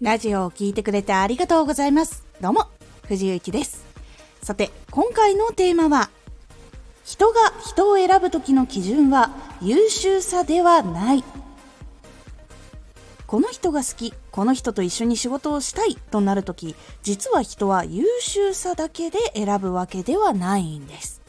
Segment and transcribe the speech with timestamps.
[0.00, 2.24] ラジオを聴いてくれてありがとうございます。
[2.40, 2.66] どうも、
[3.08, 3.84] 藤井幸です。
[4.44, 6.08] さて、今回のテーマは、
[7.04, 9.30] 人が人を選ぶ時の基準は
[9.60, 11.24] 優秀さではない。
[13.26, 21.20] この人が好き、この人と一緒に仕事をしたいとなるとき、実は人は優秀さだけで選ぶわけではないんです。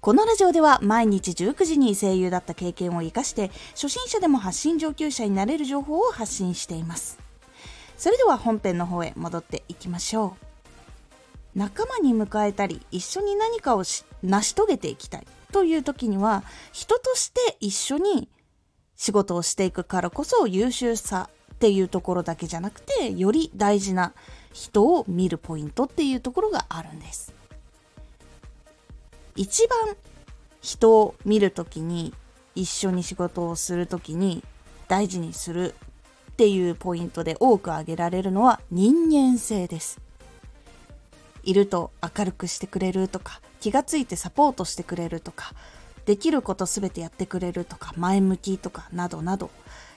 [0.00, 7.25] このラジオでは毎日19時に声優だった経験を生かして初心者でも発信上級者になれる情報を発信しています
[7.96, 10.36] それでは本編の方へ戻っていきましょ
[11.54, 11.58] う。
[11.58, 13.84] 仲間に迎えたり一緒に何かを
[14.22, 15.26] 成し遂げていきたい。
[15.52, 18.28] という時には人として一緒に
[18.96, 24.12] 仕事をしていくからこそ優秀さっていうところだけじゃなくてより大事な
[24.52, 27.32] 人を見るポイントっていうところがあるんです。
[29.34, 29.96] 一番
[30.60, 32.12] 人を見る時に
[32.54, 34.42] 一緒に仕事をする時に
[34.88, 35.74] 大事にする
[36.36, 39.98] っていうポイントで多く挙げられるのは人間性です。
[41.44, 45.54] いると明るくしてくれるとか気がついてサポートしてくれるとか
[46.04, 49.48] できること全てやってくれるとか前向きとかなどなど。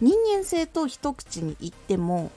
[0.00, 2.32] 人間性と一口に言っても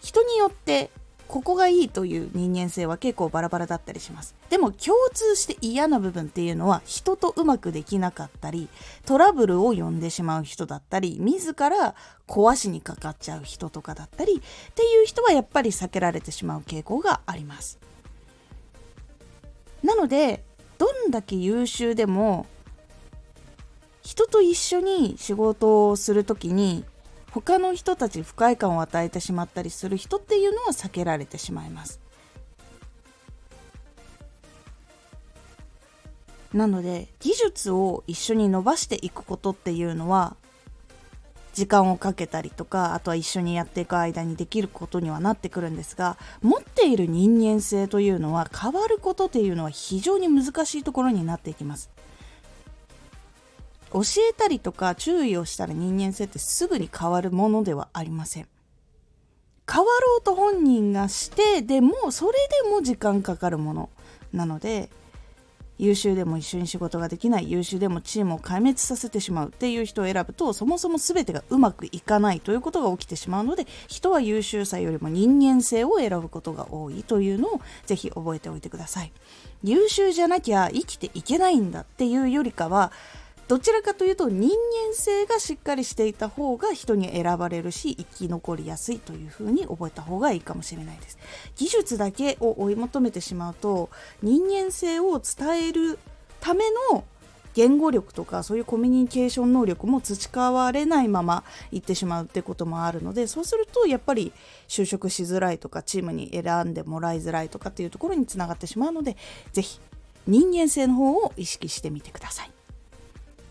[0.00, 0.90] 人によって
[1.28, 4.34] ここがいいという人間性は結構バラバラだったりします。
[4.48, 8.68] でも共通して嫌な部分っていうのは人とうまくできなかったり
[9.04, 11.94] トラブルを呼んでしまう人だったり自ら
[12.26, 17.78] 壊しにかかっちゃう人とかだったりっていう人はやっぱり避けられてしまう傾向があります。
[19.84, 20.42] なので
[20.78, 22.46] どんだけ優秀でも
[24.02, 26.84] 人と一緒に仕事をする時に
[27.30, 32.00] 他の人たちに不快感を与えてしまったりする人っていうのは避けられてしまいます。
[36.54, 40.36] なので技術を一緒に伸ばしていくことっていうのは
[41.52, 51.90] 時間をかけたりとかあとは一緒にやっていく間にできることにはなってくるんですが持っている人間性というのは変わることっていうのは非常に難しいところになっていきます。
[53.92, 58.48] 教えたりとか注意をしたら人間性ってすぐに変わるものではありません。
[59.70, 62.32] 変わろうと本人がしてでもそれ
[62.64, 63.90] でも時間かかるもの
[64.32, 64.88] なので
[65.78, 79.12] 優秀でも一緒に仕事ができない優秀でもチームを壊滅させてしまうっていう人を選ぶとそもそも全てがうまくいかないということが起きてしまうので人は優秀さよりも人間性を選ぶことが多いというのをぜひ覚えておいてください。
[79.62, 82.92] 優秀じゃなきゃ生きていけないんだっていうよりかは
[83.48, 91.18] どちらかというと人間性がしっかりしていた方が人に選ばれるし生き残りやすいというふうに覚えた方がいいかもしれないです
[91.56, 93.88] 技術だけを追い求めてしまうと
[94.22, 95.98] 人間性を伝える
[96.40, 97.04] ための
[97.54, 101.42] 言語力とかそういうコミュニケーション能力も培われないまま
[101.72, 104.30] 行ってしまうってこともあるのでそうするとやっぱり
[104.68, 109.16] 就職しづらいとかチームに選んでもらいづらいとかっていうところにつながってしまうので
[109.52, 109.80] 是非
[110.26, 112.57] 人間性の方を意識してみてください。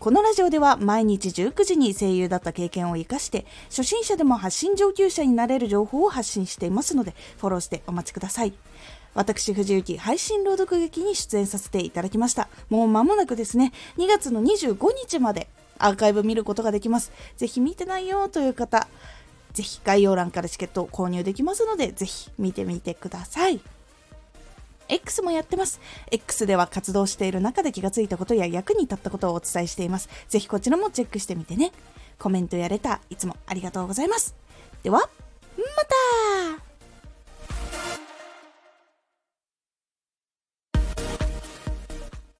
[0.00, 8.52] このラジオでは毎日19時に声優だった経験を生かして初心者でも発信上級者になれる情報を発信していますのでフォローしてお待ちください。
[9.14, 12.48] 私、藤幸、配信朗読劇に出演させていただきました。
[12.68, 15.48] もう間もなくですね、2月の25日まで
[15.78, 17.10] アーカイブ見ることができます。
[17.36, 18.86] ぜひ見てないよという方、
[19.52, 23.60] ぜひ概要欄からチケットを購入できますので、ぜひ見てみてください。
[24.88, 25.80] X もやってます。
[26.10, 30.08] X では活動している中で気がついたことや役に立ったことをお伝えしています。
[30.28, 31.72] ぜひこちらもチェックしてみてね。
[32.18, 34.34] コメントやレター、いつもありがとうございます。
[34.82, 35.08] では、